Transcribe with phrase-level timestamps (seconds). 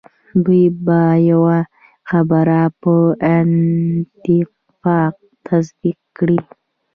[0.43, 1.01] دوی به
[1.31, 1.57] یوه
[2.09, 2.93] خبره په
[3.33, 5.13] اتفاق
[5.47, 6.39] تصدیق کړي.